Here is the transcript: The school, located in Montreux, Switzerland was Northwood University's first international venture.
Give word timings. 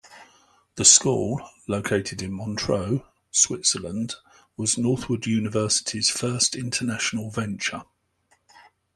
The 0.77 0.83
school, 0.83 1.47
located 1.67 2.23
in 2.23 2.33
Montreux, 2.33 3.01
Switzerland 3.29 4.15
was 4.57 4.75
Northwood 4.75 5.27
University's 5.27 6.09
first 6.09 6.55
international 6.55 7.29
venture. 7.29 7.83